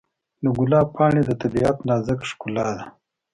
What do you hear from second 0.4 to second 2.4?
د ګلاب پاڼې د طبیعت نازک